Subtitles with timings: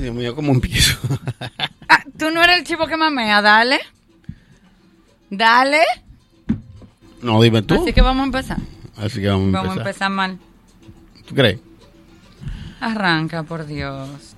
[0.00, 0.96] Ay, Dios mío, ¿cómo empiezo?
[1.92, 3.80] Ah, Tú no eres el chivo que mamea, dale.
[5.28, 5.82] Dale.
[7.20, 7.74] no, dime tú.
[7.82, 8.58] Así que vamos a empezar.
[8.96, 9.86] Así que vamos a Vamos a empezar.
[9.88, 10.38] empezar mal.
[11.26, 11.58] ¿Tú crees?
[12.80, 14.29] Arranca, por Dios.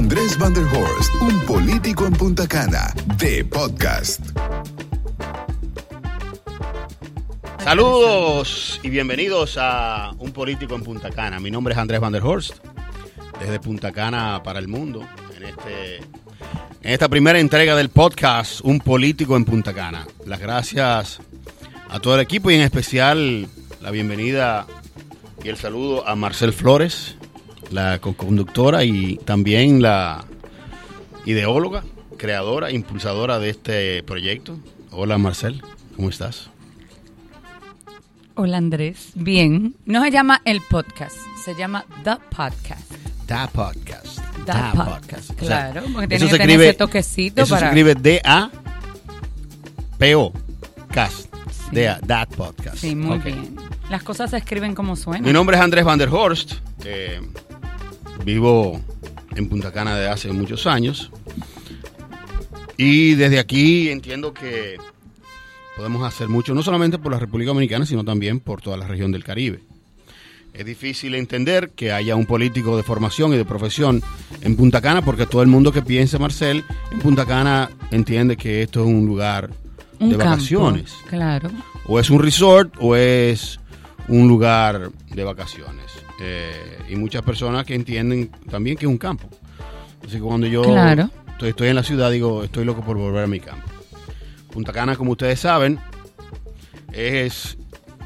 [0.00, 4.24] Andrés Van der Horst, un político en Punta Cana, de podcast.
[7.62, 11.38] Saludos y bienvenidos a Un Político en Punta Cana.
[11.38, 12.54] Mi nombre es Andrés Van der Horst,
[13.40, 18.80] desde Punta Cana para el mundo, en, este, en esta primera entrega del podcast Un
[18.80, 20.06] Político en Punta Cana.
[20.24, 21.20] Las gracias
[21.90, 23.48] a todo el equipo y en especial
[23.82, 24.66] la bienvenida
[25.44, 27.16] y el saludo a Marcel Flores,
[27.70, 30.24] la co-conductora y también la
[31.24, 31.82] ideóloga,
[32.16, 34.58] creadora, impulsadora de este proyecto.
[34.90, 35.62] Hola Marcel,
[35.96, 36.50] ¿cómo estás?
[38.34, 39.10] Hola Andrés.
[39.14, 39.74] Bien.
[39.84, 42.90] No se llama el podcast, se llama The Podcast.
[43.26, 44.18] Da Podcast.
[44.46, 45.30] The Podcast.
[45.30, 47.60] O sea, Claro, porque se que tener ese toquecito Eso para.
[47.60, 49.12] se escribe D-A-P-O.
[50.90, 51.26] Cast.
[51.52, 51.68] Sí.
[51.72, 52.78] D-A, That Podcast.
[52.78, 53.54] Sí, muy bien.
[53.90, 55.24] Las cosas se escriben como suenan.
[55.24, 56.54] Mi nombre es Andrés Van der Horst.
[56.84, 57.20] eh,
[58.24, 58.80] vivo
[59.36, 61.10] en Punta Cana desde hace muchos años.
[62.76, 64.76] Y desde aquí entiendo que
[65.76, 69.12] podemos hacer mucho, no solamente por la República Dominicana, sino también por toda la región
[69.12, 69.60] del Caribe.
[70.52, 74.02] Es difícil entender que haya un político de formación y de profesión
[74.42, 78.62] en Punta Cana, porque todo el mundo que piensa, Marcel, en Punta Cana entiende que
[78.62, 79.50] esto es un lugar
[80.00, 80.92] Un de campo, vacaciones.
[81.08, 81.50] Claro.
[81.86, 83.60] O es un resort o es
[84.08, 85.84] un lugar de vacaciones.
[86.20, 89.28] Eh, y muchas personas que entienden también que es un campo.
[90.04, 91.10] Así que cuando yo Claro.
[91.32, 93.66] estoy, estoy en la ciudad, digo, estoy loco por volver a mi campo.
[94.52, 95.78] Punta Cana, como ustedes saben,
[96.92, 97.56] es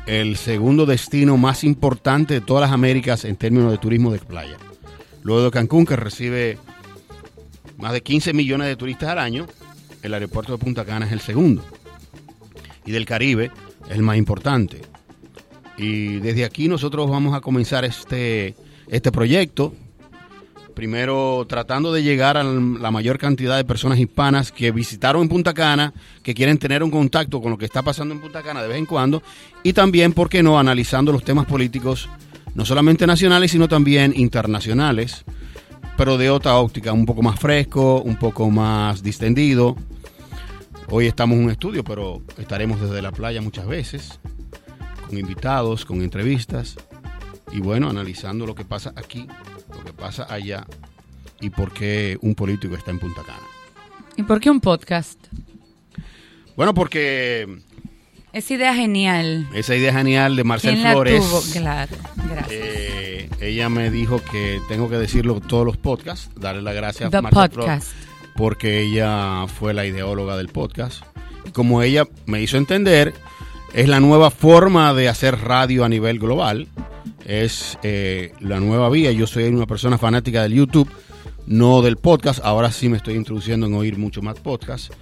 [0.07, 4.57] el segundo destino más importante de todas las Américas en términos de turismo de playa.
[5.23, 6.59] Luego de Cancún, que recibe
[7.79, 9.47] más de 15 millones de turistas al año,
[10.03, 11.65] el aeropuerto de Punta Cana es el segundo.
[12.85, 13.51] Y del Caribe
[13.89, 14.83] es el más importante.
[15.77, 18.55] Y desde aquí nosotros vamos a comenzar este,
[18.89, 19.75] este proyecto.
[20.75, 25.55] Primero tratando de llegar a la mayor cantidad de personas hispanas que visitaron en Punta
[25.55, 28.69] Cana, que quieren tener un contacto con lo que está pasando en Punta Cana de
[28.69, 29.23] vez en cuando.
[29.63, 32.09] Y también, ¿por qué no?, analizando los temas políticos,
[32.55, 35.25] no solamente nacionales, sino también internacionales,
[35.97, 39.77] pero de otra óptica, un poco más fresco, un poco más distendido.
[40.91, 44.19] Hoy estamos en un estudio, pero estaremos desde la playa muchas veces,
[45.09, 46.77] con invitados, con entrevistas,
[47.53, 49.27] y bueno, analizando lo que pasa aquí,
[49.73, 50.67] lo que pasa allá,
[51.41, 53.39] y por qué un político está en Punta Cana.
[54.17, 55.19] ¿Y por qué un podcast?
[56.57, 57.63] Bueno, porque
[58.33, 59.49] Esa idea genial.
[59.55, 61.43] esa idea genial de Marcel ¿Quién la Flores, tuvo?
[61.53, 61.97] Claro.
[62.29, 62.49] Gracias.
[62.51, 67.17] eh, ella me dijo que tengo que decirlo todos los podcasts, darle las gracias The
[67.19, 67.93] a Marcel Flores.
[68.37, 71.05] Porque ella fue la ideóloga del podcast.
[71.53, 73.15] Como ella me hizo entender,
[73.75, 76.69] es la nueva forma de hacer radio a nivel global.
[77.25, 79.11] Es eh, la nueva vía.
[79.13, 80.91] Yo soy una persona fanática del YouTube,
[81.47, 82.41] no del podcast.
[82.45, 84.93] Ahora sí me estoy introduciendo en oír mucho más podcast.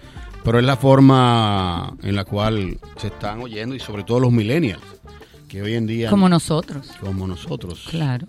[0.45, 4.83] Pero es la forma en la cual se están oyendo y sobre todo los millennials,
[5.49, 6.91] que hoy en día, Como nosotros.
[7.01, 8.27] como nosotros, Claro.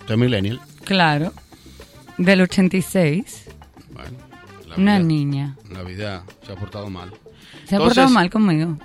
[0.00, 1.32] usted es millennial, Claro.
[2.16, 3.44] Del 86.
[3.92, 4.10] bueno,
[4.68, 5.56] la Una vida- niña.
[5.70, 7.12] la vida se ha portado mal.
[7.68, 8.78] Se ha portado mal conmigo.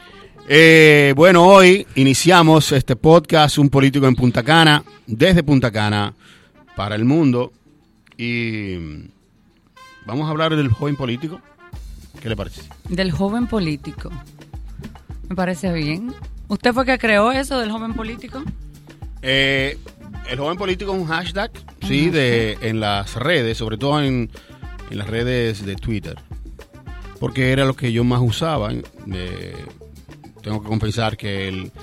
[0.49, 6.13] Eh, bueno, hoy iniciamos este podcast, Un Político en Punta Cana, desde Punta Cana
[6.73, 7.51] para el mundo.
[8.15, 9.09] Y mm,
[10.05, 11.41] vamos a hablar del joven político.
[12.21, 12.61] ¿Qué le parece?
[12.87, 14.09] Del joven político.
[15.27, 16.13] Me parece bien.
[16.47, 18.41] ¿Usted fue que creó eso del joven político?
[19.21, 19.77] Eh,
[20.29, 21.51] el joven político es un hashtag,
[21.85, 24.29] sí, de, en las redes, sobre todo en,
[24.89, 26.15] en las redes de Twitter.
[27.19, 28.71] Porque era lo que yo más usaba.
[28.71, 29.65] Eh,
[30.47, 31.73] tengo que confesar que él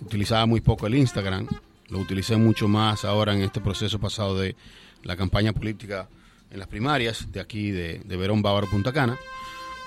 [0.00, 1.46] utilizaba muy poco el Instagram.
[1.90, 4.56] Lo utilicé mucho más ahora en este proceso pasado de
[5.02, 6.08] la campaña política
[6.50, 9.18] en las primarias de aquí de, Verón Bávaro Punta Cana.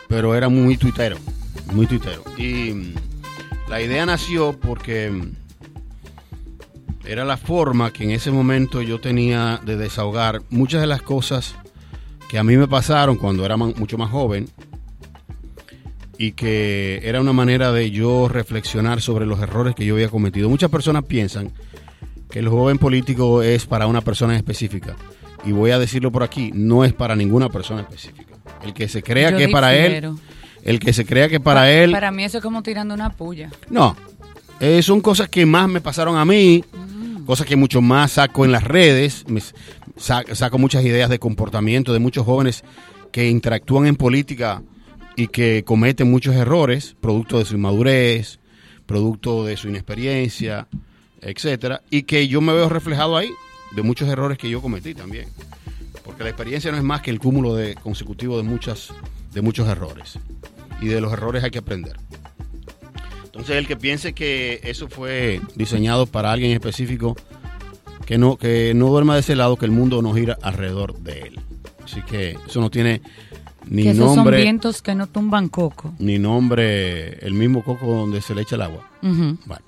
[0.08, 1.18] Pero era muy tuitero,
[1.74, 2.24] muy tuitero.
[2.38, 2.94] Y mm,
[3.70, 5.32] la idea nació porque mm,
[7.06, 11.56] era la forma que en ese momento yo tenía de desahogar muchas de las cosas
[12.30, 14.48] que a mí me pasaron cuando era mucho más joven
[16.18, 20.50] y que era una manera de yo reflexionar sobre los errores que yo había cometido.
[20.50, 21.52] Muchas personas piensan
[22.30, 24.96] que el joven político es para una persona específica
[25.46, 28.34] y voy a decirlo por aquí, no es para ninguna persona específica.
[28.64, 30.16] El que se crea Yo que es para él,
[30.64, 33.50] el que se crea que para él, Para mí eso es como tirando una puya.
[33.70, 33.96] no.
[34.62, 36.64] Eh, son cosas que más me pasaron a mí,
[37.26, 39.42] cosas que mucho más saco en las redes, me
[39.98, 42.64] saco muchas ideas de comportamiento de muchos jóvenes
[43.12, 44.62] que interactúan en política
[45.16, 48.40] y que cometen muchos errores, producto de su inmadurez,
[48.86, 50.68] producto de su inexperiencia,
[51.22, 53.30] etcétera, y que yo me veo reflejado ahí
[53.76, 55.28] de muchos errores que yo cometí también.
[56.04, 58.94] Porque la experiencia no es más que el cúmulo de consecutivo de muchas
[59.34, 60.18] de muchos errores.
[60.82, 61.98] Y de los errores hay que aprender.
[63.26, 67.18] Entonces el que piense que eso fue diseñado para alguien específico,
[68.06, 71.20] que no, que no duerma de ese lado, que el mundo no gira alrededor de
[71.20, 71.40] él.
[71.84, 73.02] Así que eso no tiene
[73.70, 75.94] ni que esos son nombre, vientos que no tumban coco.
[76.00, 78.88] ni nombre, el mismo coco donde se le echa el agua.
[79.02, 79.64] Bueno.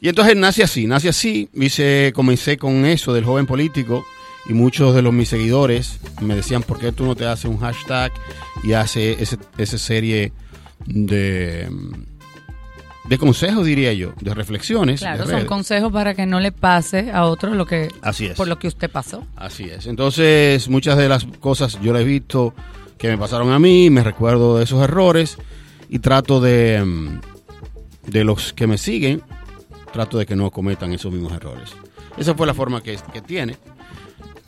[0.00, 4.04] Y entonces nace así, nace así, hice, comencé con eso del joven político
[4.48, 7.58] y muchos de los mis seguidores me decían, ¿por qué tú no te haces un
[7.58, 8.10] hashtag
[8.64, 10.32] y haces ese, esa serie
[10.86, 11.68] de,
[13.08, 15.00] de consejos, diría yo, de reflexiones?
[15.00, 18.36] Claro, de son consejos para que no le pase a otro lo que Así es.
[18.36, 19.26] por lo que usted pasó.
[19.36, 19.86] Así es.
[19.86, 22.54] Entonces, muchas de las cosas yo las he visto
[23.00, 25.38] que me pasaron a mí, me recuerdo de esos errores
[25.88, 27.20] y trato de, mm,
[28.10, 29.22] de los que me siguen,
[29.92, 31.70] trato de que no cometan esos mismos errores.
[32.18, 33.56] Esa fue la forma que, que tiene.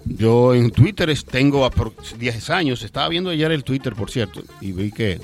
[0.04, 4.72] Yo en Twitter tengo apro- 10 años, estaba viendo ayer el Twitter, por cierto, y
[4.72, 5.18] vi que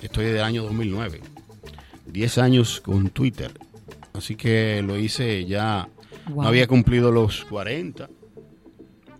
[0.00, 1.20] estoy del año 2009.
[2.06, 3.52] 10 años con Twitter.
[4.14, 5.88] Así que lo hice ya,
[6.28, 6.42] Wow.
[6.42, 8.08] no había cumplido los 40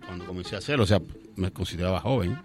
[0.05, 1.01] cuando comencé a hacerlo, o sea,
[1.35, 2.37] me consideraba joven.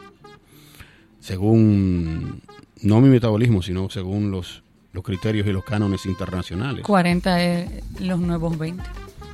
[1.21, 2.41] Según,
[2.83, 4.63] no mi metabolismo, sino según los,
[4.93, 6.83] los criterios y los cánones internacionales.
[6.85, 7.71] 40 es
[8.01, 8.83] los nuevos 20.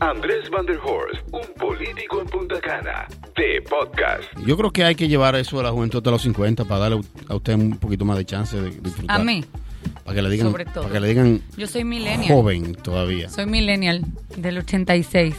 [0.01, 4.25] Andrés Van der Horst, un político en Punta Cana, de podcast.
[4.45, 7.01] Yo creo que hay que llevar eso a la juventud de los 50 para darle
[7.29, 9.21] a usted un poquito más de chance de disfrutar.
[9.21, 9.45] A mí,
[10.05, 10.83] Para que le digan, sobre todo.
[10.85, 12.29] para que le digan yo soy millennial.
[12.29, 13.29] joven todavía.
[13.31, 14.03] Soy millennial
[14.37, 15.35] del 86.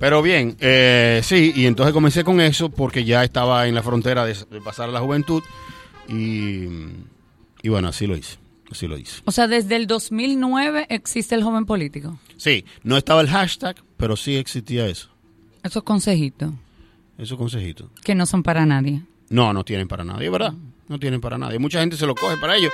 [0.00, 4.24] Pero bien, eh, sí, y entonces comencé con eso porque ya estaba en la frontera
[4.26, 5.42] de, de pasar a la juventud
[6.12, 6.68] y,
[7.62, 8.36] y bueno, así lo hice,
[8.70, 9.22] así lo hice.
[9.24, 12.18] O sea, desde el 2009 existe el joven político.
[12.36, 15.08] Sí, no estaba el hashtag, pero sí existía eso,
[15.62, 16.52] Esos consejitos
[17.18, 17.88] esos consejitos.
[18.02, 19.02] que no son para nadie.
[19.28, 20.54] No, no tienen para nadie, ¿verdad?
[20.88, 21.58] No tienen para nadie.
[21.58, 22.72] Mucha gente se lo coge para ellos.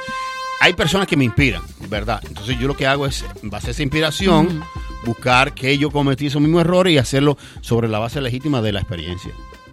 [0.60, 2.20] Hay personas que me inspiran, ¿verdad?
[2.26, 4.62] Entonces yo lo que hago es, en base a esa inspiración,
[5.04, 8.80] buscar que yo cometí esos mismos errores y hacerlo sobre la base legítima de la
[8.80, 9.32] experiencia.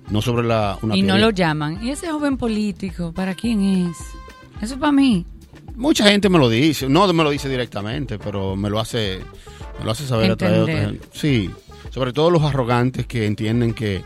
[0.09, 1.83] No sobre la, una y no lo llaman.
[1.83, 3.11] ¿Y ese joven político?
[3.11, 3.97] ¿Para quién es?
[4.61, 5.25] Eso es para mí.
[5.75, 9.19] Mucha gente me lo dice, no me lo dice directamente, pero me lo hace,
[9.79, 11.07] me lo hace saber a través de otra gente.
[11.11, 11.49] Sí,
[11.89, 14.03] sobre todo los arrogantes que entienden que,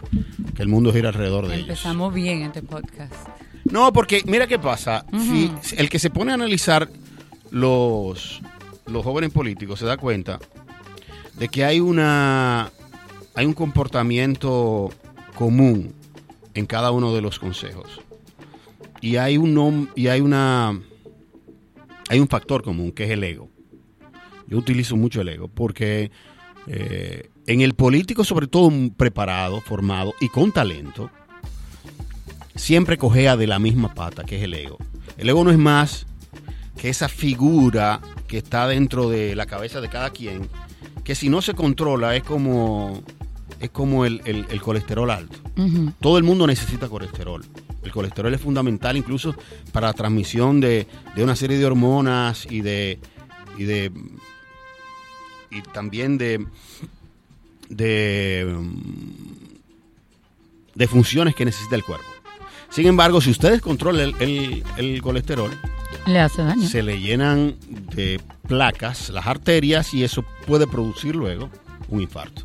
[0.56, 1.70] que el mundo gira alrededor de ellos.
[1.70, 3.14] Empezamos bien este podcast.
[3.66, 5.06] No, porque mira qué pasa.
[5.12, 6.90] Si el que se pone a analizar
[7.52, 8.42] los,
[8.88, 10.40] los jóvenes políticos se da cuenta
[11.36, 12.72] de que hay una
[13.36, 14.90] hay un comportamiento
[15.40, 15.94] común
[16.54, 18.02] en cada uno de los consejos
[19.00, 20.78] y hay un y hay una
[22.10, 23.48] hay un factor común que es el ego.
[24.48, 26.12] Yo utilizo mucho el ego porque
[26.68, 31.10] eh, en el político, sobre todo preparado, formado y con talento,
[32.54, 34.78] siempre cojea de la misma pata, que es el ego.
[35.16, 36.06] El ego no es más
[36.78, 40.50] que esa figura que está dentro de la cabeza de cada quien,
[41.06, 43.04] que si no se controla es como,
[43.60, 45.38] es como el, el- el colesterol alto.
[46.00, 47.44] Todo el mundo necesita colesterol.
[47.84, 49.36] El colesterol es fundamental incluso
[49.72, 50.86] para la transmisión de,
[51.16, 53.00] de una serie de hormonas y de
[53.58, 53.92] y de
[55.52, 56.46] y también de
[57.70, 58.58] de,
[60.76, 62.06] de funciones que necesita el cuerpo.
[62.70, 65.52] Sin embargo, si ustedes controlan el, el- el colesterol,
[66.06, 66.68] Le hace daño.
[66.68, 67.56] se le llenan
[67.96, 71.50] de placas las arterias y eso puede producir luego
[71.90, 72.44] un infarto.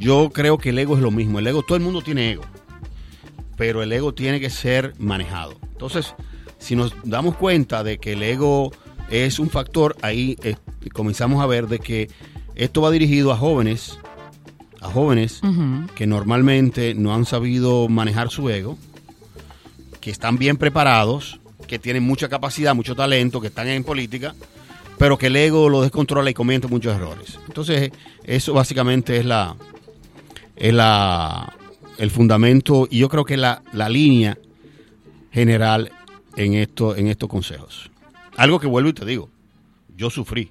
[0.00, 1.38] Yo creo que el ego es lo mismo.
[1.38, 2.42] El ego, todo el mundo tiene ego,
[3.56, 5.54] pero el ego tiene que ser manejado.
[5.72, 6.14] Entonces,
[6.58, 8.72] si nos damos cuenta de que el ego
[9.10, 10.56] es un factor, ahí eh,
[10.92, 12.08] comenzamos a ver de que
[12.54, 13.98] esto va dirigido a jóvenes,
[14.80, 15.40] a jóvenes
[15.94, 18.78] que normalmente no han sabido manejar su ego,
[20.00, 24.34] que están bien preparados, que tienen mucha capacidad, mucho talento, que están en política,
[24.98, 27.38] pero que el ego lo descontrola y comete muchos errores.
[27.46, 27.90] Entonces,
[28.24, 29.56] eso básicamente es la
[30.62, 31.52] es la
[31.98, 34.38] el fundamento y yo creo que la, la línea
[35.32, 35.90] general
[36.36, 37.90] en esto en estos consejos.
[38.36, 39.28] Algo que vuelvo y te digo,
[39.96, 40.50] yo sufrí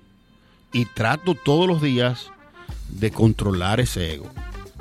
[0.73, 2.29] y trato todos los días
[2.89, 4.29] de controlar ese ego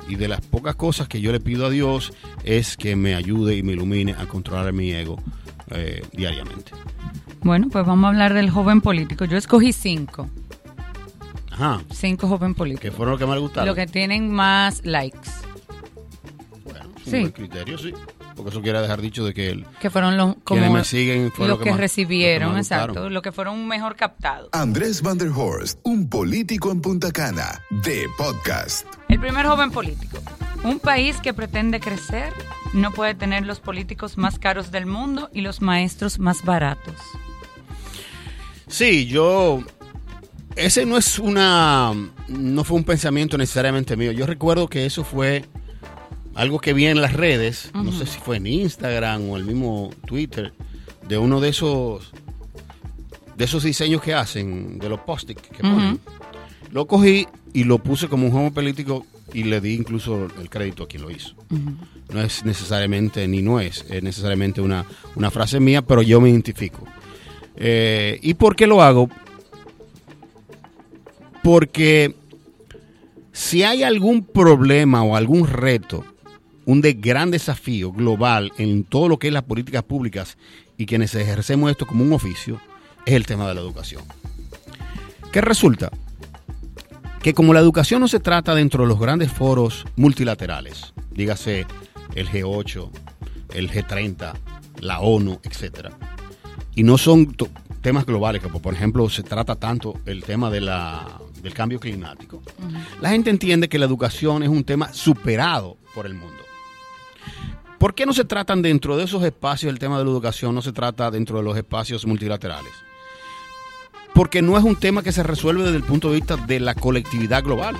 [0.07, 2.11] y de las pocas cosas que yo le pido a Dios
[2.43, 5.17] es que me ayude y me ilumine a controlar mi ego
[5.69, 6.71] eh, diariamente.
[7.41, 9.23] Bueno, pues vamos a hablar del joven político.
[9.23, 10.29] Yo escogí cinco.
[11.51, 11.81] Ajá.
[11.91, 12.81] Cinco joven políticos.
[12.83, 13.67] ¿Qué fueron los que más le gustaron?
[13.67, 15.29] Lo que tienen más likes.
[16.63, 17.11] Bueno, Sí.
[17.11, 17.93] buen criterio, sí.
[18.35, 21.49] Porque eso quiere dejar dicho de que el, Que fueron los como me siguen fueron
[21.49, 22.87] los los que, más- recibieron, los que más exacto.
[22.87, 23.13] gustaron.
[23.13, 24.49] Los que fueron mejor captados.
[24.53, 28.87] Andrés Van der Horst, un político en Punta Cana, de podcast.
[29.09, 30.17] El primer joven político.
[30.63, 32.31] Un país que pretende crecer
[32.73, 36.95] no puede tener los políticos más caros del mundo y los maestros más baratos.
[38.67, 39.61] Sí, yo.
[40.55, 41.93] Ese no es una.
[42.27, 44.11] No fue un pensamiento necesariamente mío.
[44.11, 45.45] Yo recuerdo que eso fue
[46.35, 47.71] algo que vi en las redes.
[47.73, 50.53] No sé si fue en Instagram o el mismo Twitter.
[51.07, 52.11] De uno de esos.
[53.35, 55.99] De esos diseños que hacen, de los post-it que ponen.
[56.71, 60.83] Lo cogí y lo puse como un joven político y le di incluso el crédito
[60.83, 61.35] a quien lo hizo.
[62.13, 66.29] No es necesariamente, ni no es, es necesariamente una, una frase mía, pero yo me
[66.29, 66.85] identifico.
[67.55, 69.09] Eh, ¿Y por qué lo hago?
[71.43, 72.15] Porque
[73.31, 76.03] si hay algún problema o algún reto,
[76.65, 80.37] un gran desafío global en todo lo que es las políticas públicas
[80.77, 82.59] y quienes ejercemos esto como un oficio,
[83.05, 84.03] es el tema de la educación.
[85.31, 85.91] ¿Qué resulta?
[87.21, 91.65] Que como la educación no se trata dentro de los grandes foros multilaterales, dígase
[92.15, 92.89] el G8,
[93.53, 94.33] el G30,
[94.79, 95.91] la ONU, etcétera,
[96.75, 97.35] y no son
[97.81, 102.41] temas globales, como por ejemplo se trata tanto el tema de la, del cambio climático.
[103.01, 106.43] La gente entiende que la educación es un tema superado por el mundo.
[107.77, 110.61] ¿Por qué no se tratan dentro de esos espacios el tema de la educación, no
[110.61, 112.71] se trata dentro de los espacios multilaterales?
[114.13, 116.75] Porque no es un tema que se resuelve desde el punto de vista de la
[116.75, 117.75] colectividad global.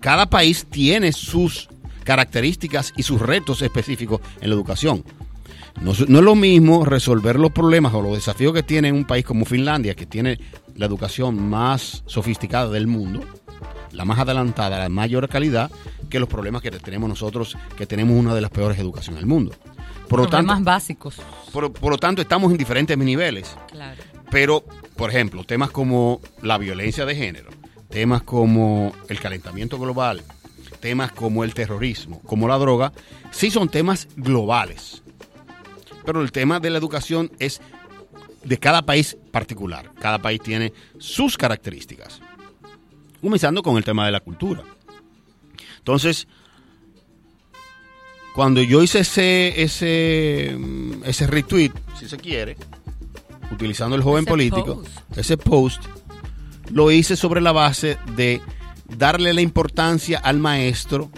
[0.00, 1.68] Cada país tiene sus
[2.04, 5.04] características y sus retos específicos en la educación.
[5.80, 9.04] No, es- no es lo mismo resolver los problemas o los desafíos que tiene un
[9.04, 10.38] país como Finlandia, que tiene
[10.74, 13.20] la educación más sofisticada del mundo,
[13.92, 15.70] la más adelantada, la mayor calidad,
[16.08, 19.52] que los problemas que tenemos nosotros, que tenemos una de las peores educaciones del mundo.
[20.08, 21.16] Por lo, Problemas tanto, básicos.
[21.52, 23.56] por, por lo tanto, estamos en diferentes niveles.
[23.70, 24.00] Claro.
[24.30, 24.64] Pero,
[24.96, 27.50] por ejemplo, temas como la violencia de género,
[27.90, 30.22] temas como el calentamiento global,
[30.80, 32.92] temas como el terrorismo, como la droga,
[33.30, 35.02] sí son temas globales.
[36.06, 37.60] Pero el tema de la educación es
[38.44, 39.90] de cada país particular.
[40.00, 42.20] Cada país tiene sus características.
[43.20, 44.62] Comenzando con el tema de la cultura.
[45.78, 46.28] Entonces,
[48.34, 52.56] cuando yo hice ese, ese, mm, ese retweet, si se quiere,
[53.50, 55.18] utilizando el joven Ese político, post.
[55.18, 55.82] ese post,
[56.70, 58.40] lo hice sobre la base de
[58.96, 61.10] darle la importancia al maestro,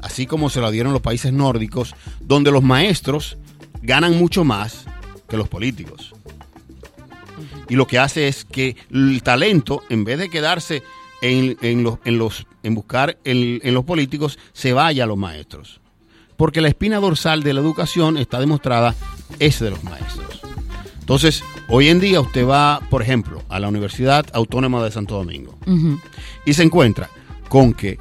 [0.00, 3.38] así como se lo dieron los países nórdicos, donde los maestros
[3.84, 4.86] ganan mucho más
[5.28, 6.12] que los políticos.
[7.68, 10.82] Y lo que hace es que el talento, en vez de quedarse
[11.22, 15.16] en, en los, en, los, en buscar en, en los políticos, se vaya a los
[15.16, 15.80] maestros.
[16.36, 18.94] Porque la espina dorsal de la educación está demostrada
[19.38, 20.40] es de los maestros.
[20.98, 25.58] Entonces, hoy en día usted va, por ejemplo, a la Universidad Autónoma de Santo Domingo
[26.46, 27.10] y se encuentra
[27.48, 27.98] con que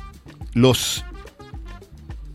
[0.53, 1.03] los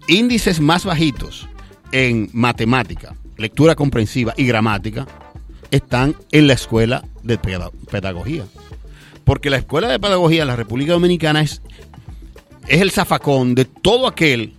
[0.07, 1.49] índices más bajitos
[1.91, 5.07] en matemática, lectura comprensiva y gramática
[5.71, 8.45] están en la escuela de peda- pedagogía.
[9.25, 11.63] Porque la escuela de pedagogía en la República Dominicana es,
[12.67, 14.55] es el zafacón de todo aquel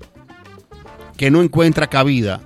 [1.18, 2.42] que no encuentra cabida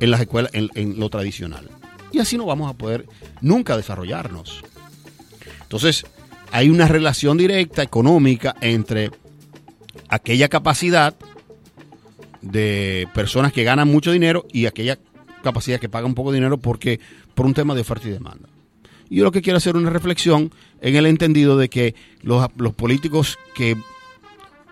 [0.00, 1.68] en las escuelas, en, en lo tradicional.
[2.12, 3.06] Y así no vamos a poder
[3.40, 4.62] nunca desarrollarnos.
[5.62, 6.06] Entonces,
[6.52, 9.10] hay una relación directa económica entre
[10.08, 11.14] aquella capacidad
[12.40, 14.98] de personas que ganan mucho dinero y aquella
[15.44, 16.98] capacidad que paga un poco de dinero porque
[17.34, 18.48] por un tema de oferta y demanda.
[19.08, 22.74] Y yo lo que quiero hacer una reflexión en el entendido de que los, los
[22.74, 23.76] políticos que,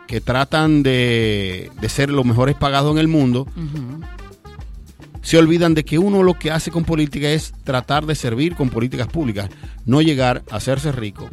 [0.08, 3.46] que tratan de, de ser los mejores pagados en el mundo
[5.20, 8.70] se olvidan de que uno lo que hace con política es tratar de servir con
[8.70, 9.48] políticas públicas,
[9.86, 11.28] no llegar a hacerse rico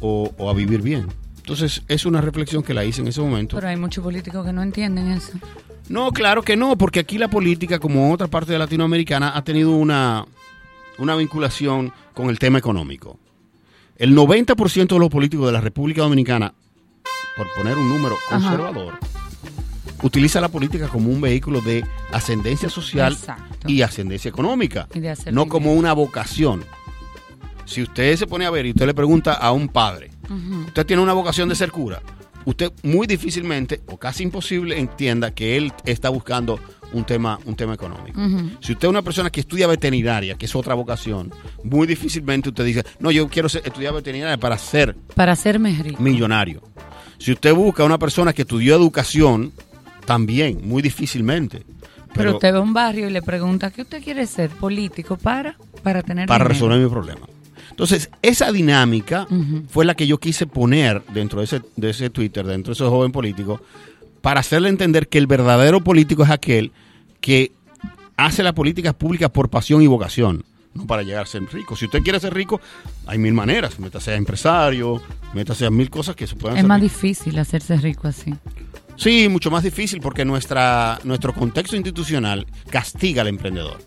[0.00, 1.06] o, o a vivir bien.
[1.36, 3.56] Entonces, es una reflexión que la hice en ese momento.
[3.56, 5.32] Pero hay muchos políticos que no entienden eso.
[5.88, 9.72] No, claro que no, porque aquí la política, como otra parte de Latinoamericana, ha tenido
[9.72, 10.24] una,
[10.98, 13.18] una vinculación con el tema económico.
[13.96, 16.54] El 90% de los políticos de la República Dominicana,
[17.36, 18.40] por poner un número Ajá.
[18.40, 18.94] conservador,
[20.02, 23.68] utiliza la política como un vehículo de ascendencia social Exacto.
[23.70, 25.52] y ascendencia económica, Y de hacer no dinero.
[25.52, 26.64] como una vocación.
[27.66, 30.10] Si usted se pone a ver y usted le pregunta a un padre.
[30.66, 32.00] ¿usted tiene una vocación de ser cura?
[32.44, 36.58] Usted muy difícilmente o casi imposible entienda que él está buscando
[36.92, 38.20] un tema, un tema económico.
[38.60, 41.32] Si usted es una persona que estudia veterinaria, que es otra vocación,
[41.64, 46.00] muy difícilmente usted dice, no, yo quiero ser- estudiar veterinaria para ser Para hacerme rico.
[46.02, 46.62] millonario.
[47.18, 49.52] Si usted busca una persona que estudió educación,
[50.04, 51.62] también, muy difícilmente.
[52.12, 54.50] Pero, usted ve un barrio y le pregunta, ¿qué usted quiere ser?
[54.50, 55.16] ¿Político?
[55.16, 55.56] ¿Para?
[55.82, 56.48] Para tener para dinero.
[56.54, 57.26] resolver mi problema.
[57.70, 59.26] Entonces, esa dinámica
[59.68, 62.84] fue la que yo quise poner dentro de ese, de ese Twitter, dentro de ese
[62.84, 63.60] joven político,
[64.20, 66.72] para hacerle entender que el verdadero político es aquel
[67.20, 67.52] que
[68.16, 71.76] hace las políticas públicas por pasión y vocación, no para llegar a ser rico.
[71.76, 72.60] Si usted quiere ser rico,
[73.06, 73.78] hay mil maneras.
[73.78, 75.00] Métase a empresario,
[75.34, 76.92] métase a mil cosas que se puedan Es más rico.
[76.92, 78.34] difícil hacerse rico así.
[78.96, 83.78] Sí, mucho más difícil porque nuestra, nuestro contexto institucional castiga al emprendedor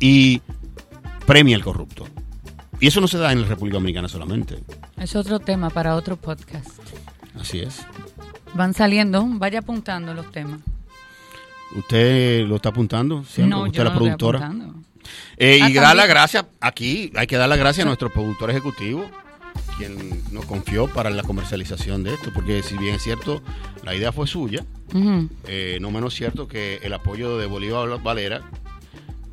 [0.00, 0.40] y
[1.26, 2.06] premia al corrupto.
[2.84, 4.58] Y eso no se da en la República Dominicana solamente.
[4.98, 6.68] Es otro tema para otro podcast.
[7.34, 7.80] Así es.
[8.52, 10.60] Van saliendo, vaya apuntando los temas.
[11.74, 13.24] ¿Usted lo está apuntando?
[13.24, 13.56] Siempre?
[13.56, 14.52] no, ¿Usted yo es la no lo estoy productora?
[15.38, 16.08] Eh, Ah, y dar la también.
[16.10, 19.08] gracia aquí, hay que dar la gracia a nuestro productor ejecutivo,
[19.78, 23.40] quien nos confió para la comercialización de esto, porque si bien es cierto,
[23.82, 24.62] la idea fue suya,
[25.46, 28.42] eh, no menos cierto que el apoyo de Bolívar Valera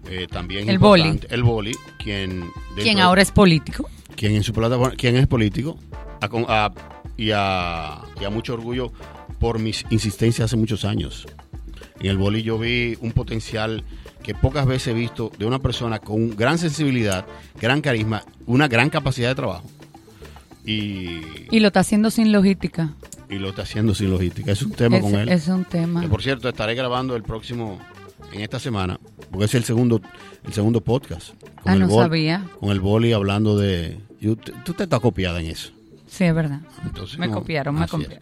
[0.10, 1.20] eh, también El boli.
[1.30, 3.90] El boli, quien Quien de- ahora es político.
[4.16, 5.78] quien en su plataforma, quien es político
[6.20, 6.72] a con- a-
[7.18, 8.92] y, a, y a mucho orgullo
[9.40, 11.26] por mis insistencias hace muchos años.
[12.00, 13.84] En el boli yo vi un potencial
[14.24, 17.26] que pocas veces he visto de una persona con gran sensibilidad,
[17.60, 19.64] gran carisma, una gran capacidad de trabajo.
[20.66, 22.94] Y, Y lo está haciendo sin logística.
[23.30, 24.52] y lo está haciendo sin logística.
[24.52, 25.30] Es un tema Es, con él.
[25.30, 26.02] es un tema.
[26.02, 27.80] Que, por cierto, estaré grabando el próximo,
[28.32, 29.00] en esta semana,
[29.32, 30.02] porque es el segundo,
[30.46, 31.30] el segundo podcast.
[31.62, 32.46] Con Ah, el no bol- sabía.
[32.60, 34.00] Con el boli hablando de...
[34.66, 35.72] tú te estás copiada en eso.
[36.08, 36.60] Sí, es verdad.
[36.84, 37.92] Entonces, Me no, copiaron, me es.
[37.92, 38.20] copiaron.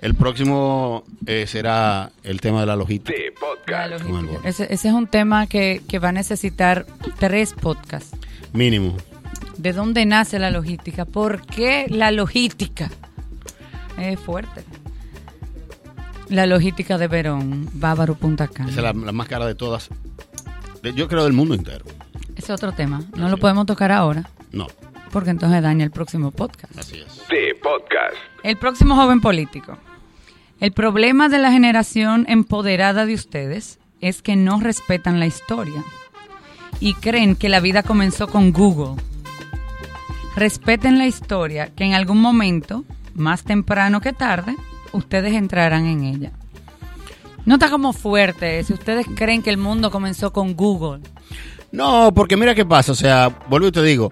[0.00, 3.18] El próximo eh, será el tema de la logística.
[3.18, 4.04] La podcast.
[4.04, 4.48] logística.
[4.48, 6.86] Ese, ese es un tema que, que va a necesitar
[7.18, 8.16] tres podcasts.
[8.52, 8.96] Mínimo.
[9.56, 11.04] ¿De dónde nace la logística?
[11.04, 12.90] ¿Por qué la logística?
[13.98, 14.62] Es fuerte.
[16.28, 18.70] La logística de Verón, Bávaro Punta Cana.
[18.70, 19.88] Esa es la, la más cara de todas.
[20.94, 21.84] Yo creo del mundo entero.
[22.36, 22.98] Es otro tema.
[23.16, 23.40] No Así lo es.
[23.40, 24.66] podemos tocar ahora, No,
[25.12, 26.76] porque entonces daña el próximo podcast.
[26.78, 27.28] así es.
[27.28, 28.14] De podcast.
[28.42, 29.76] El próximo joven político.
[30.60, 35.84] El problema de la generación empoderada de ustedes es que no respetan la historia
[36.80, 39.00] y creen que la vida comenzó con Google.
[40.36, 44.54] Respeten la historia, que en algún momento, más temprano que tarde,
[44.92, 46.32] ustedes entrarán en ella.
[47.48, 51.00] No está como fuerte si ustedes creen que el mundo comenzó con Google.
[51.72, 52.92] No, porque mira qué pasa.
[52.92, 54.10] O sea, vuelvo y te digo.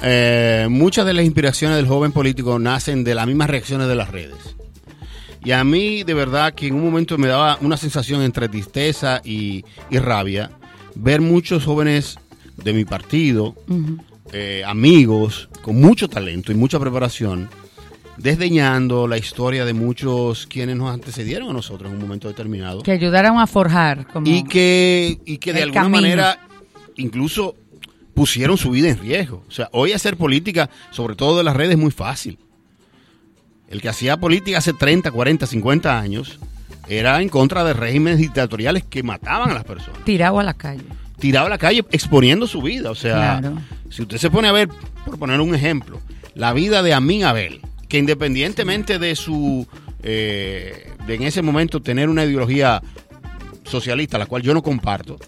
[0.00, 4.10] eh, muchas de las inspiraciones del joven político nacen de las mismas reacciones de las
[4.12, 4.54] redes.
[5.44, 9.20] Y a mí, de verdad, que en un momento me daba una sensación entre tristeza
[9.24, 10.50] y, y rabia
[10.94, 12.16] ver muchos jóvenes
[12.56, 13.54] de mi partido,
[14.32, 17.48] eh, amigos con mucho talento y mucha preparación,
[18.18, 22.82] desdeñando la historia de muchos quienes nos antecedieron a nosotros en un momento determinado.
[22.82, 24.06] Que ayudaron a forjar.
[24.08, 26.00] Como y que, y que de alguna camino.
[26.00, 26.38] manera
[26.96, 27.54] incluso
[28.14, 29.44] pusieron su vida en riesgo.
[29.48, 32.38] O sea, hoy hacer política, sobre todo de las redes, es muy fácil.
[33.68, 36.38] El que hacía política hace 30, 40, 50 años
[36.88, 40.02] era en contra de regímenes dictatoriales que mataban a las personas.
[40.04, 40.82] tirado a la calle.
[41.18, 42.90] Tiraba a la calle exponiendo su vida.
[42.90, 43.58] O sea, Claro.
[43.90, 44.68] si usted se pone a ver,
[45.04, 46.00] por poner un ejemplo,
[46.34, 49.66] la vida de Amin Abel, que independientemente de su,
[50.02, 52.82] eh, de en ese momento tener una ideología
[53.64, 55.18] socialista, la cual yo no comparto,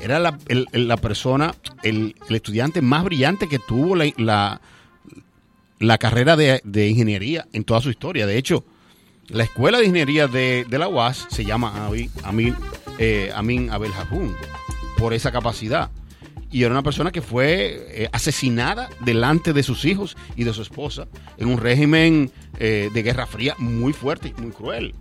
[0.00, 4.60] era la, el- la persona, el, el estudiante más brillante que tuvo la, la,
[5.78, 8.26] la carrera de, de ingeniería en toda su historia.
[8.26, 8.64] De hecho,
[9.28, 12.54] la escuela de ingeniería de, de la UAS se llama Abi- Amin,
[12.98, 14.34] eh, Amin Abel Jajún
[14.98, 15.90] por esa capacidad.
[16.54, 20.62] Y era una persona que fue eh, asesinada delante de sus hijos y de su
[20.62, 24.94] esposa en un régimen eh, de Guerra Fría muy fuerte y muy cruel.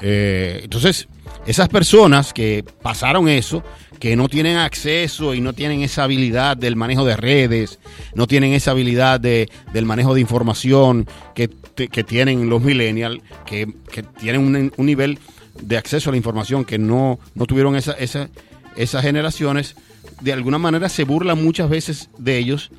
[0.00, 1.08] Eh, entonces,
[1.46, 3.64] esas personas que pasaron eso,
[3.98, 7.80] que no tienen acceso y no tienen esa habilidad del manejo de redes,
[8.14, 11.50] no tienen esa habilidad de, del manejo de información que,
[11.90, 15.18] que tienen los millennials, que, que tienen un, un nivel
[15.60, 18.28] de acceso a la información que no, no tuvieron esa, esa-
[18.76, 19.74] esas generaciones,
[20.20, 22.70] de alguna manera se burlan muchas veces de ellos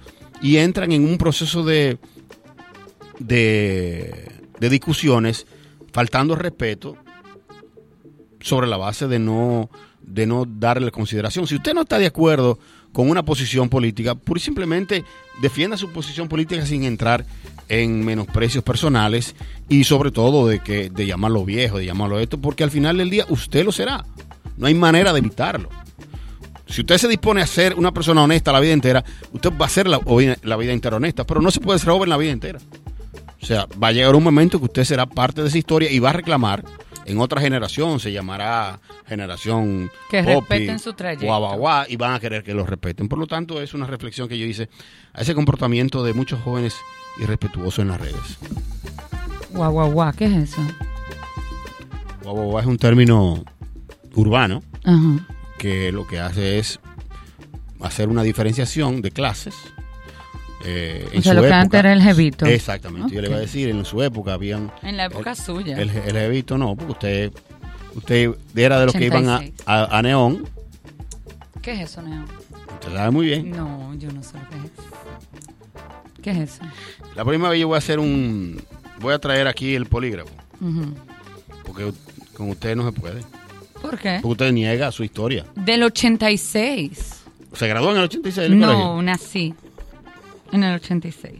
[0.42, 1.98] y entran en un proceso de,
[3.20, 5.46] de, de discusiones
[5.92, 6.98] faltando respeto
[8.40, 9.70] sobre la base de no
[10.02, 11.46] de no darle consideración.
[11.46, 12.58] Si usted no está de acuerdo
[12.92, 15.04] con una posición política, pura simplemente
[15.42, 17.26] defienda su posición política sin entrar
[17.68, 19.36] en menosprecios personales
[19.70, 23.12] y sobre todo de que de llamarlo viejo, de llamarlo esto, porque al final del
[23.12, 24.04] día usted lo será.
[24.58, 25.70] No hay manera de evitarlo.
[26.70, 29.04] Si usted se dispone a ser una persona honesta la vida entera,
[29.34, 30.00] usted va a ser la,
[30.44, 32.60] la vida entera honesta, pero no se puede ser joven la vida entera.
[33.42, 36.00] O sea, va a llegar un momento que usted será parte de esa historia y
[36.00, 36.64] va a reclamar
[37.06, 41.26] en otra generación, se llamará generación Que respeten su trayecto.
[41.26, 43.08] guau, guau, guau, y van a querer que lo respeten.
[43.08, 44.70] Por lo tanto, es una reflexión que yo hice
[45.14, 46.76] a ese comportamiento de muchos jóvenes
[47.20, 48.38] irrespetuosos en las redes.
[49.52, 50.62] Guau, guau, guau, ¿qué es eso?
[52.22, 53.44] Guau, guau, guau es un término
[54.14, 55.26] urbano Ajá.
[55.60, 56.80] Que lo que hace es
[57.82, 59.54] hacer una diferenciación de clases.
[60.66, 61.62] eh, en O sea, su lo que época.
[61.62, 62.46] antes era el jevito.
[62.48, 63.14] Exactamente.
[63.14, 65.78] Yo le iba a decir, en su época habían En la época suya.
[65.80, 67.32] el, el jevito, no, porque usted
[67.96, 69.64] usted era de los que iban a, 86.
[69.68, 70.48] a, a Neón.
[71.62, 72.26] ¿Qué es eso, Neo?
[72.74, 73.52] Usted sabe muy bien.
[73.52, 74.84] No, yo no sé lo que es eso.
[76.22, 76.62] ¿Qué es eso?
[77.16, 78.62] La próxima vez yo voy a hacer un...
[79.00, 80.32] Voy a traer aquí el polígrafo,
[81.66, 81.94] porque
[82.34, 83.22] con usted no se puede.
[83.82, 84.20] ¿Por qué?
[84.22, 85.46] Porque usted niega su historia.
[85.56, 87.16] Del 86.
[87.54, 89.02] ¿Se graduó en el 86 del No, colegio?
[89.02, 89.54] nací
[90.52, 91.34] en el 86.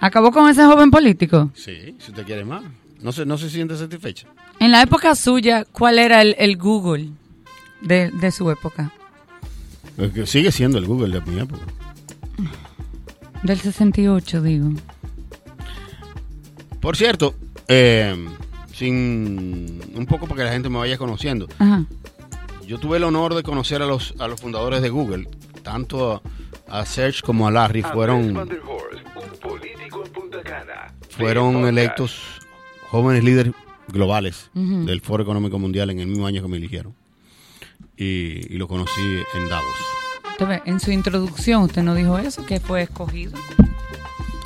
[0.00, 1.50] ¿Acabó con ese joven político?
[1.54, 2.62] Sí, si usted quiere más.
[3.00, 4.26] No se, no se siente satisfecha.
[4.60, 7.10] En la época suya, ¿cuál era el, el Google
[7.80, 8.92] de, de su época?
[9.96, 11.62] Es que sigue siendo el Google de mi época.
[13.42, 14.70] Del 68, digo.
[16.80, 17.34] Por cierto,
[17.68, 18.16] eh,
[18.78, 21.48] sin un poco para que la gente me vaya conociendo.
[21.58, 21.84] Ajá.
[22.66, 25.28] Yo tuve el honor de conocer a los, a los fundadores de Google,
[25.62, 26.22] tanto
[26.68, 30.94] a, a Serge como a Larry fueron, Van der Horst, un político en Punta Cana.
[31.10, 32.20] fueron electos
[32.90, 33.52] jóvenes líderes
[33.88, 36.94] globales del Foro Económico Mundial en el mismo año que me eligieron.
[37.96, 39.00] Y, y lo conocí
[39.34, 40.62] en Davos.
[40.66, 43.32] En su introducción usted no dijo eso, que fue escogido.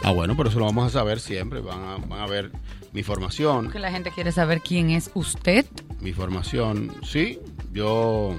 [0.04, 1.60] Ah, bueno, pero eso lo vamos a saber siempre.
[1.60, 2.50] Van a, van a ver
[2.92, 3.70] mi formación.
[3.70, 5.64] Que la gente quiere saber quién es usted.
[6.00, 7.38] Mi formación, sí.
[7.72, 8.34] Yo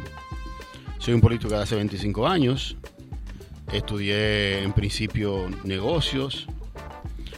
[1.00, 2.76] soy un político de hace 25 años.
[3.72, 6.48] Estudié en principio negocios,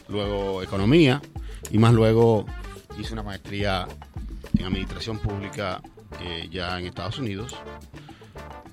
[0.08, 1.22] luego economía
[1.70, 2.46] y más luego
[2.98, 3.86] hice una maestría
[4.58, 5.80] en administración pública
[6.20, 7.56] eh, ya en Estados Unidos.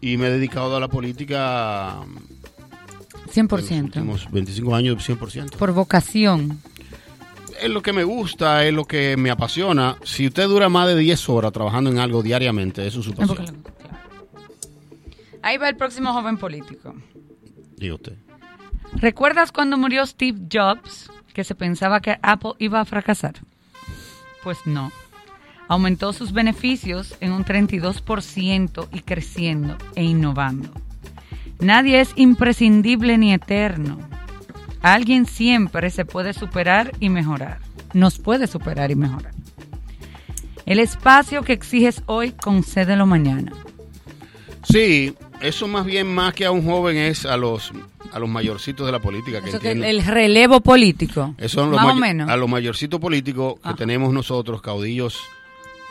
[0.01, 2.01] Y me he dedicado a la política
[3.35, 3.83] en los 100%.
[3.83, 5.57] últimos 25 años 100%.
[5.57, 6.59] Por vocación.
[7.61, 9.97] Es lo que me gusta, es lo que me apasiona.
[10.03, 13.37] Si usted dura más de 10 horas trabajando en algo diariamente, eso es su pasión.
[13.37, 13.53] claro.
[15.41, 16.95] Ahí va el próximo joven político.
[17.77, 18.13] Diga usted.
[18.93, 23.35] ¿Recuerdas cuando murió Steve Jobs que se pensaba que Apple iba a fracasar?
[24.43, 24.91] Pues no.
[25.67, 30.69] Aumentó sus beneficios en un 32% y creciendo e innovando.
[31.59, 33.97] Nadie es imprescindible ni eterno.
[34.81, 37.59] Alguien siempre se puede superar y mejorar.
[37.93, 39.31] Nos puede superar y mejorar.
[40.65, 43.51] El espacio que exiges hoy, concédelo mañana.
[44.63, 47.71] Sí, eso más bien más que a un joven es a los
[48.13, 51.33] a los mayorcitos de la política que Eso que el relevo político.
[51.37, 52.29] Esos son los más o menos.
[52.29, 53.75] a los mayorcitos políticos que Ajá.
[53.75, 55.19] tenemos nosotros, caudillos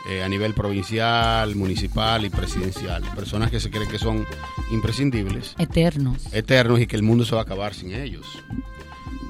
[0.09, 3.03] eh, a nivel provincial, municipal y presidencial.
[3.15, 4.25] Personas que se creen que son
[4.71, 5.55] imprescindibles.
[5.57, 6.33] Eternos.
[6.33, 8.25] eternos y que el mundo se va a acabar sin ellos.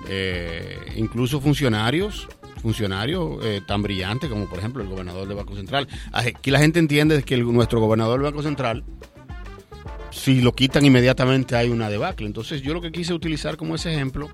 [0.09, 2.27] Eh, incluso funcionarios,
[2.61, 5.87] funcionarios eh, tan brillantes como por ejemplo el gobernador del Banco Central.
[6.11, 8.83] Aquí la gente entiende que el- nuestro gobernador del Banco Central,
[10.11, 12.25] si lo quitan inmediatamente hay una debacle.
[12.27, 14.29] Entonces yo lo que quise utilizar como ese ejemplo,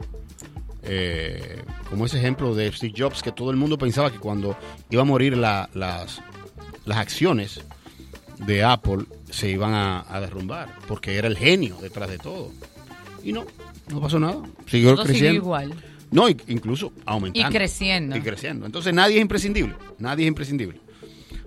[0.84, 4.58] eh, como ese ejemplo de Steve Jobs, que todo el mundo pensaba que cuando
[4.90, 6.22] iba a morir la- las,
[6.90, 7.62] las acciones
[8.46, 12.52] de Apple se iban a, a derrumbar, porque era el genio detrás de todo.
[13.24, 13.46] Y no,
[13.90, 14.38] no pasó nada.
[14.66, 15.36] Siguió Todo siguió creciendo.
[15.44, 15.74] igual.
[16.12, 17.48] No, incluso aumentando.
[17.50, 18.16] Y creciendo.
[18.18, 18.66] Y creciendo.
[18.66, 19.76] Entonces nadie es imprescindible.
[20.00, 20.80] Nadie es imprescindible.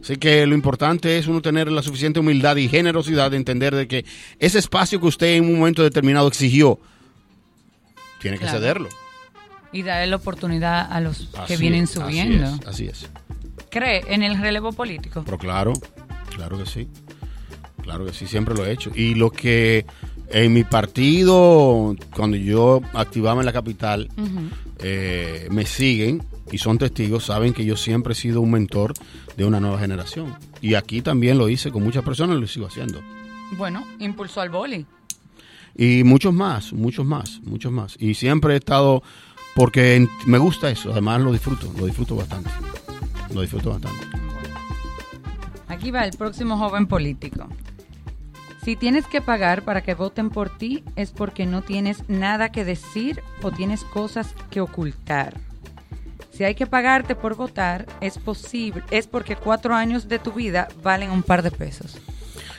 [0.00, 3.88] Así que lo importante es uno tener la suficiente humildad y generosidad de entender de
[3.88, 4.04] que
[4.38, 6.78] ese espacio que usted en un momento determinado exigió,
[8.20, 8.58] tiene que Claro.
[8.58, 8.88] cederlo.
[9.72, 12.46] Y darle la oportunidad a los que vienen subiendo.
[12.60, 13.08] Es, así es.
[13.72, 15.22] ¿Cree en el relevo político?
[15.24, 15.72] Pero claro,
[16.36, 16.88] claro que sí.
[17.82, 18.92] Claro que sí, siempre lo he hecho.
[18.94, 19.86] Y lo que
[20.28, 24.10] en mi partido, cuando yo activaba en la capital,
[24.78, 28.92] eh, me siguen y son testigos, saben que yo siempre he sido un mentor
[29.38, 30.34] de una nueva generación.
[30.60, 33.00] Y aquí también lo hice con muchas personas, lo sigo haciendo.
[33.56, 34.84] Bueno, impulsó al boli.
[35.74, 37.96] Y muchos más, muchos más, muchos más.
[37.98, 39.02] Y siempre he estado,
[39.54, 42.50] porque me gusta eso, además lo disfruto, lo disfruto bastante.
[43.34, 44.06] Lo disfruto bastante.
[45.68, 47.48] Aquí va el próximo joven político.
[48.64, 52.64] Si tienes que pagar para que voten por ti es porque no tienes nada que
[52.64, 55.40] decir o tienes cosas que ocultar.
[56.32, 60.68] Si hay que pagarte por votar, es posible, es porque cuatro años de tu vida
[60.82, 61.98] valen un par de pesos.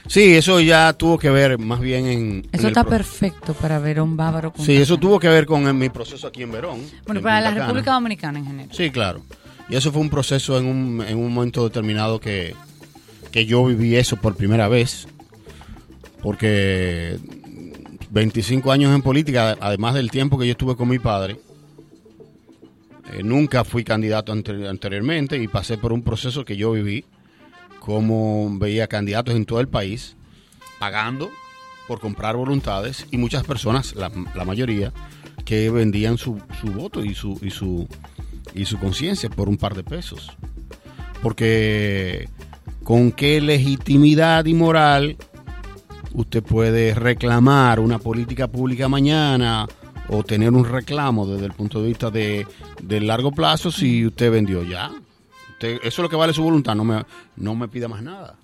[0.07, 2.47] Sí, eso ya tuvo que ver más bien en...
[2.51, 4.51] Eso está perfecto para Verón Bávaro.
[4.51, 6.81] con Sí, eso tuvo que ver con mi proceso aquí en Verón.
[7.05, 7.51] Bueno, en para la.
[7.51, 8.69] República Dominicana en general.
[8.73, 9.23] Sí, claro.
[9.69, 12.53] Y eso fue un proceso en un, en un momento determinado que,
[13.31, 15.07] que yo viví eso por primera vez.
[16.21, 17.17] Porque
[18.11, 21.39] 25 años en política, además del tiempo que yo estuve con mi padre,
[23.13, 27.05] eh, nunca fui candidato ante- anteriormente y pasé por un proceso que yo viví,
[27.79, 30.15] como veía candidatos en todo el país,
[30.79, 31.29] pagando
[31.87, 34.93] por comprar voluntades y muchas personas, la, la mayoría,
[35.43, 37.87] que vendían su, su voto y su, y su,
[38.53, 40.29] y su conciencia por un par de pesos.
[41.21, 42.27] Porque
[42.83, 45.17] con qué legitimidad y moral
[46.13, 49.67] usted puede reclamar una política pública mañana
[50.09, 52.45] o tener un reclamo desde el punto de vista de,
[52.81, 54.91] del largo plazo si usted vendió ya.
[55.53, 57.03] Usted- eso es lo que vale su voluntad, no me,
[57.37, 58.35] no me pida más nada.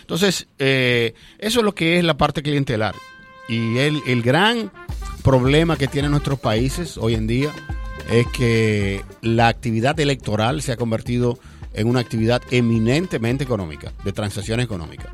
[0.00, 2.94] Entonces, eh, eso es lo que es la parte clientelar.
[3.48, 4.70] Y el, el gran
[5.22, 7.50] problema que tienen nuestros países hoy en día
[8.10, 11.38] es que la actividad electoral se ha convertido
[11.72, 15.08] en una actividad eminentemente económica, de transacciones económicas.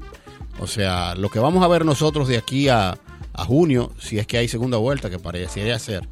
[0.58, 2.98] O sea, lo que vamos a ver nosotros de aquí a,
[3.32, 6.06] a junio, si es que hay segunda vuelta, que parecería ser,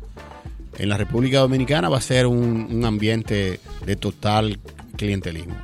[0.79, 4.59] en la República Dominicana va a ser un, un ambiente de total
[4.97, 5.55] clientelismo.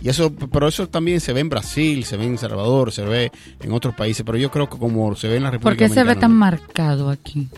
[0.00, 3.02] Y eso, pero eso también se ve en Brasil, se ve en El Salvador, se
[3.02, 5.88] ve en otros países, pero yo creo que como se ve en la ¿Por República
[5.88, 6.36] qué se ve Dominicana, tan no.
[6.36, 7.48] marcado aquí?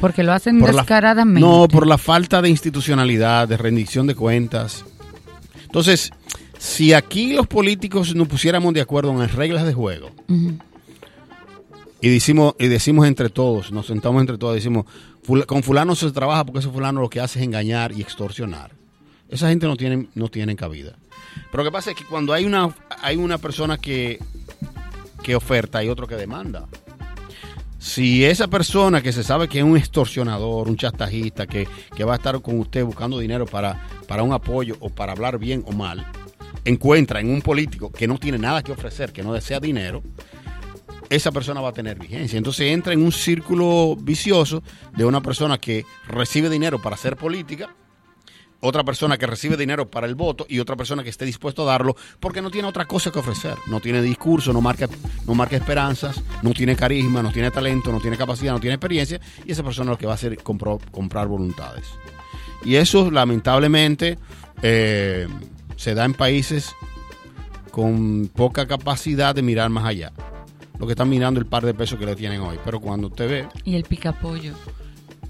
[0.00, 1.40] Porque lo hacen Por la- descaradamente.
[1.40, 4.84] no, por la falta de institucionalidad, de rendición de cuentas.
[5.64, 6.10] Entonces,
[6.58, 10.10] si aquí los políticos nos pusiéramos de acuerdo en las reglas de juego
[12.00, 14.86] y decimos, y decimos entre todos, nos sentamos entre todos, decimos,
[15.22, 18.72] "Fula- con fulano se trabaja porque ese fulano lo que hace es engañar y extorsionar.
[19.28, 20.96] Esa gente no tiene, no tiene cabida.
[21.52, 24.18] Pero lo que pasa es que cuando hay una, hay una persona que,
[25.22, 26.66] que oferta, hay otro que demanda.
[27.80, 31.66] Si esa persona que se sabe que es un extorsionador, un chantajista, que,
[31.96, 35.38] que va a estar con usted buscando dinero para, para un apoyo o para hablar
[35.38, 36.06] bien o mal,
[36.66, 40.02] encuentra en un político que no tiene nada que ofrecer, que no desea dinero,
[41.08, 42.36] esa persona va a tener vigencia.
[42.36, 44.62] Entonces entra en un círculo vicioso
[44.94, 47.74] de una persona que recibe dinero para hacer política,
[48.60, 51.72] otra persona que recibe dinero para el voto y otra persona que esté dispuesto a
[51.72, 53.56] darlo porque no tiene otra cosa que ofrecer.
[53.66, 54.88] No tiene discurso, no marca,
[55.26, 59.20] no marca esperanzas, no tiene carisma, no tiene talento, no tiene capacidad, no tiene experiencia
[59.44, 61.86] y esa persona lo que va a hacer es comprar voluntades.
[62.64, 64.18] Y eso lamentablemente
[64.62, 65.26] eh,
[65.76, 66.74] se da en países
[67.70, 70.12] con poca capacidad de mirar más allá.
[70.78, 72.58] Lo que están mirando el par de pesos que le tienen hoy.
[72.64, 74.54] Pero cuando usted ve, Y el picapollo.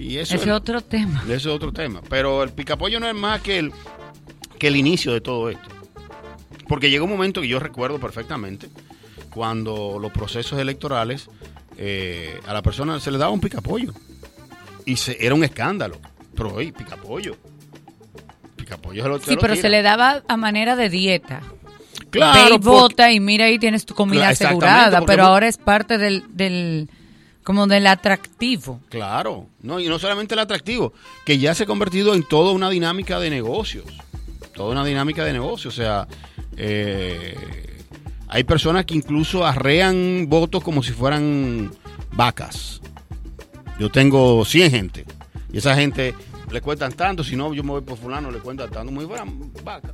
[0.00, 1.22] Y eso Ese es otro tema.
[1.24, 2.00] ese es otro tema.
[2.08, 3.72] Pero el picapollo no es más que el,
[4.58, 5.68] que el inicio de todo esto.
[6.68, 8.68] Porque llegó un momento que yo recuerdo perfectamente
[9.34, 11.28] cuando los procesos electorales
[11.76, 13.92] eh, a la persona se le daba un picapollo.
[14.86, 15.98] Y se, era un escándalo.
[16.34, 17.36] Pero oye, picapollo.
[18.56, 21.40] Picapollo se lo Sí, pero se le daba a manera de dieta.
[22.10, 25.46] Claro, Ve y porque- vota y mira ahí tienes tu comida Claro, asegurada, pero ahora
[25.48, 26.88] es parte del, del
[27.44, 28.80] como del atractivo.
[28.88, 30.92] Claro, no, y no solamente el atractivo,
[31.24, 33.84] que ya se ha convertido en toda una dinámica de negocios.
[34.54, 35.74] Toda una dinámica de negocios.
[35.74, 36.06] O sea,
[36.56, 37.34] eh,
[38.28, 41.70] hay personas que incluso arrean votos como si fueran
[42.12, 42.80] vacas.
[43.78, 45.04] Yo tengo 100 gente,
[45.52, 46.14] y esa gente
[46.50, 49.50] le cuentan tanto, si no, yo me voy por fulano, le cuentan tanto, si fueran
[49.64, 49.92] vacas.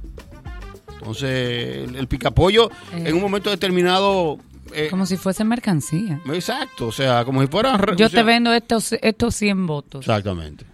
[0.98, 3.04] Entonces, el, el picapollo, Eh.
[3.06, 4.38] en un momento determinado...
[4.72, 6.20] eh, Como si fuese mercancía.
[6.32, 7.76] exacto, o sea, como si fuera...
[7.96, 10.00] Yo o sea, te vendo estos, estos 100 votos.
[10.02, 10.64] Exactamente.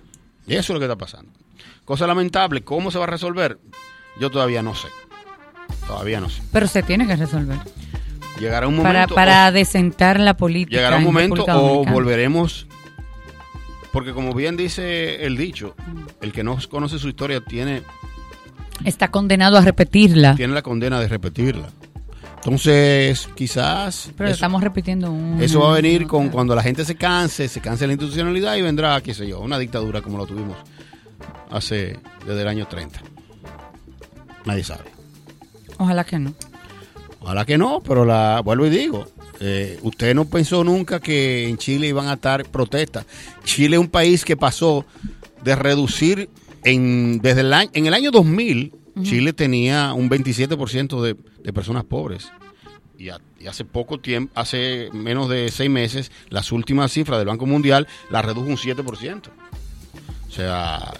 [0.46, 1.31] Y eso es lo que está pasando.
[1.85, 3.59] Cosa lamentable, ¿cómo se va a resolver?
[4.20, 4.88] Yo todavía no sé.
[5.87, 6.42] Todavía no sé.
[6.52, 7.59] Pero se tiene que resolver.
[8.38, 9.14] Llegará un Para, momento.
[9.14, 10.76] para o- desentar la política.
[10.76, 12.66] llegará un en momento o volveremos.
[13.92, 15.74] Porque como bien dice el dicho,
[16.22, 17.83] el que no conoce su historia tiene,
[18.85, 20.35] Está condenado a repetirla.
[20.35, 21.68] tiene la condena de repetirla.
[22.44, 25.40] Entonces, quizás Pero eso, estamos repitiendo un.
[25.40, 28.62] eso va a venir con cuando la gente se canse, se canse la institucionalidad y
[28.62, 30.57] vendrá, qué sé yo, una dictadura como lo tuvimos
[31.50, 33.00] hace desde el año 30.
[34.44, 34.90] Nadie sabe.
[35.78, 36.35] Ojalá que no.
[37.20, 39.07] Ojalá que no, pero la vuelvo y digo,
[39.38, 43.07] eh, usted no pensó nunca que en Chile iban a estar protestas.
[43.44, 44.85] Chile es un país que pasó
[45.44, 46.28] de reducir
[46.64, 51.85] en desde el año, en el año 2000 Chile tenía un 27% de, de personas
[51.85, 52.31] pobres
[52.98, 57.28] y, a- y hace poco tiempo, hace menos de seis meses, las últimas cifras del
[57.28, 59.22] Banco Mundial la redujo un 7%.
[60.28, 60.92] O sea,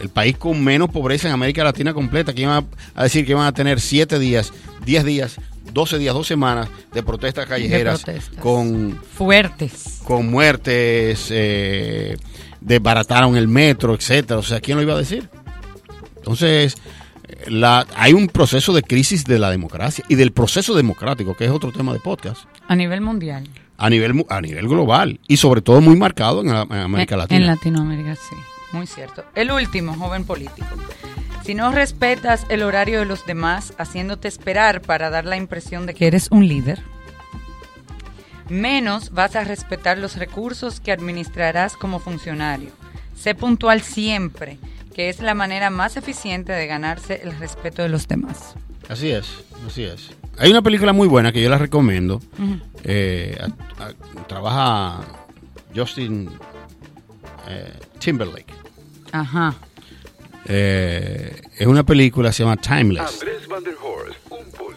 [0.00, 3.32] el país con menos pobreza en América Latina completa, que iban a, a decir que
[3.32, 4.52] iban a tener 7 días,
[4.86, 5.36] 10 días,
[5.72, 8.38] 12 días, 2 semanas de protestas callejeras protestas.
[8.40, 10.00] con Fuertes.
[10.04, 12.16] con muertes, eh,
[12.60, 14.38] desbarataron el metro, etcétera.
[14.38, 15.28] O sea, ¿quién lo iba a decir?
[16.16, 16.76] Entonces,
[17.46, 21.50] la, hay un proceso de crisis de la democracia y del proceso democrático, que es
[21.50, 23.48] otro tema de podcast, A nivel mundial.
[23.76, 27.40] a nivel, a nivel global y sobre todo muy marcado en, América En- Latina.
[27.40, 28.36] En Latinoamérica, sí.
[28.72, 29.24] Muy cierto.
[29.34, 30.66] El último, joven político.
[31.44, 35.94] Si no respetas el horario de los demás, haciéndote esperar para dar la impresión de
[35.94, 36.82] que eres un líder,
[38.48, 42.70] menos vas a respetar los recursos que administrarás como funcionario.
[43.16, 44.58] Sé puntual siempre,
[44.98, 48.54] que es la manera más eficiente de ganarse el respeto de los demás.
[48.88, 49.26] Así es,
[49.64, 50.10] así es.
[50.38, 52.20] Hay una película muy buena que yo la recomiendo.
[52.82, 54.98] Eh, a- a- trabaja
[55.72, 56.28] Justin
[57.48, 58.52] eh, Timberlake.
[59.12, 59.54] Ajá.
[60.46, 63.20] Eh, es una película, se llama Timeless.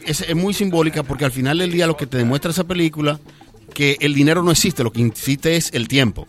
[0.06, 3.20] Es muy simbólica porque al final del día lo que te demuestra esa película
[3.74, 6.28] que el dinero no existe, lo que existe es el tiempo.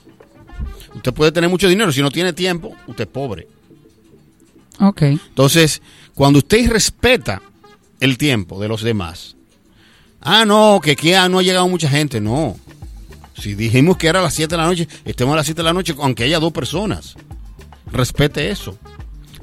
[0.94, 3.48] Usted puede tener mucho dinero, si no tiene tiempo, usted es pobre.
[4.80, 5.02] Ok.
[5.02, 5.82] Entonces,
[6.14, 7.42] cuando usted respeta
[8.00, 9.36] el tiempo de los demás,
[10.20, 12.56] ah, no, que aquí ah, no ha llegado mucha gente, no.
[13.38, 15.64] Si dijimos que era a las 7 de la noche, estemos a las 7 de
[15.64, 17.16] la noche, aunque haya dos personas.
[17.90, 18.78] Respete eso.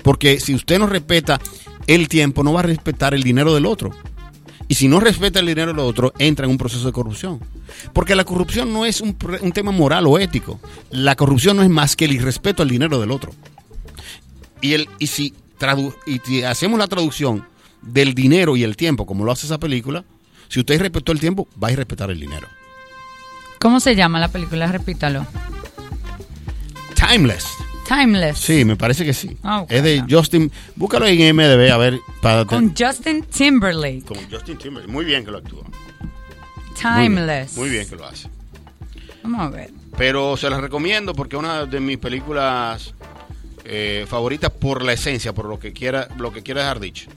[0.03, 1.39] Porque si usted no respeta
[1.87, 3.91] el tiempo, no va a respetar el dinero del otro.
[4.67, 7.39] Y si no respeta el dinero del otro, entra en un proceso de corrupción.
[7.91, 10.59] Porque la corrupción no es un, un tema moral o ético.
[10.91, 13.33] La corrupción no es más que el irrespeto al dinero del otro.
[14.61, 17.47] Y, el, y, si tradu- y si hacemos la traducción
[17.81, 20.03] del dinero y el tiempo, como lo hace esa película,
[20.49, 22.47] si usted respetó el tiempo, va a respetar el dinero.
[23.59, 24.67] ¿Cómo se llama la película?
[24.71, 25.25] Repítalo.
[26.95, 27.47] Timeless.
[27.87, 28.37] Timeless.
[28.37, 29.35] Sí, me parece que sí.
[29.43, 29.65] Ah.
[29.69, 30.51] Es de Justin.
[30.75, 31.99] Búscalo en MDB, a ver.
[32.21, 34.03] Para Con Justin Timberlake.
[34.05, 34.91] con Justin Timberlake.
[34.91, 35.63] Muy bien que lo actúa.
[35.63, 37.03] Muy bien.
[37.15, 37.57] Timeless.
[37.57, 38.29] Muy bien que lo hace.
[39.23, 39.71] Vamos a ver.
[39.97, 42.93] Pero se las recomiendo porque es una de mis películas
[43.71, 47.10] eh, favoritas por la esencia, por lo que quiera, lo que quiera dejar dicho.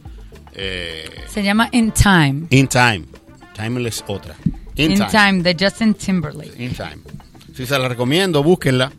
[0.55, 2.47] Eh, Se llama In Time.
[2.51, 3.05] In Time.
[3.57, 4.35] Timeless otra.
[4.77, 5.43] In, Time.
[5.43, 6.63] de Justin Timberlake.
[6.63, 6.99] In Time.
[7.55, 8.93] Si se la recomiendo, búsquenla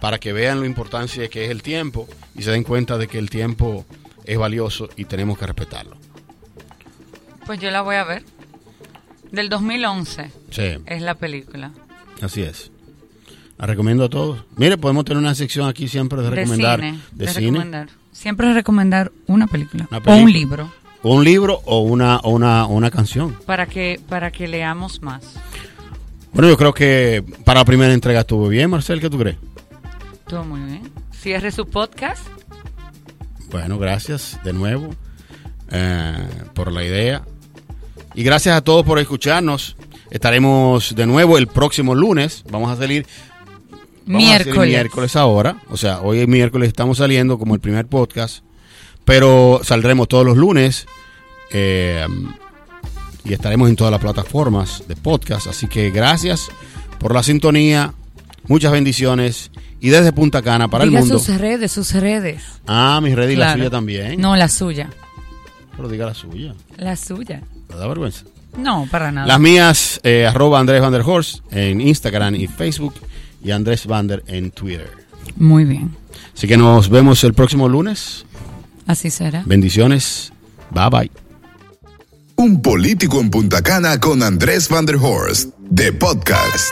[0.00, 3.18] para que vean la importancia que es el tiempo y se den cuenta de que
[3.18, 3.84] el tiempo
[4.24, 5.96] es valioso y tenemos que respetarlo.
[7.46, 8.24] Pues yo la voy a ver.
[9.30, 11.72] Del 2011 Sí, es la película.
[12.22, 12.70] así es.
[13.58, 14.44] La recomiendo a todos.
[14.56, 17.00] Mire, podemos tener una sección aquí siempre de De recomendar cine.
[17.12, 17.46] de, de cine.
[17.52, 17.88] recomendar.
[18.12, 19.86] Siempre recomendar una película.
[19.90, 20.24] Una O película.
[20.24, 20.72] un libro.
[21.02, 23.34] O un libro o una, o una, o una canción.
[23.46, 25.34] Para que, para que leamos más.
[26.32, 29.36] Bueno, yo creo que para la primera entrega estuvo bien, Marcel, ¿qué tú crees?
[30.26, 30.90] Todo muy bien.
[31.12, 32.26] Cierre su podcast.
[33.50, 34.90] Bueno, gracias de nuevo
[35.70, 37.22] eh, por la idea.
[38.14, 39.76] Y gracias a todos por escucharnos.
[40.10, 42.44] Estaremos de nuevo el próximo lunes.
[42.50, 43.06] Vamos a salir
[44.06, 44.68] vamos a salir Miércoles.
[44.70, 45.56] miércoles ahora.
[45.68, 48.42] O sea, hoy es miércoles estamos saliendo como el primer podcast.
[49.04, 50.86] Pero saldremos todos los lunes.
[51.52, 52.06] eh,
[53.24, 55.48] y estaremos en todas las plataformas de podcast.
[55.48, 56.48] Así que gracias
[57.00, 57.92] por la sintonía.
[58.48, 59.50] Muchas bendiciones.
[59.80, 61.18] Y desde Punta Cana para Diga el mundo.
[61.18, 62.42] sus redes, sus redes.
[62.68, 63.58] Ah, mis redes y la Claro.
[63.58, 64.20] suya también.
[64.20, 64.90] No, la suya.
[65.76, 66.54] Pero diga la suya.
[66.76, 67.42] La suya.
[67.68, 68.24] ¿Me da vergüenza?
[68.56, 69.26] No, para nada.
[69.26, 72.94] Las mías, eh, arroba Andrés Van der Horst en Instagram y Facebook
[73.42, 74.90] y Andrés Vander en Twitter.
[75.36, 75.96] Muy bien.
[76.34, 78.24] Así que nos vemos el próximo lunes.
[78.86, 79.42] Así será.
[79.46, 80.32] Bendiciones.
[80.70, 81.10] Bye bye.
[82.36, 86.70] Un político en Punta Cana con Andrés Van der Horst, de podcast.